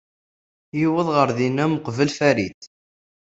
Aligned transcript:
Yuweḍ 0.79 1.07
ɣer 1.15 1.29
din 1.37 1.63
uqbel 1.75 2.09
Farida. 2.17 2.67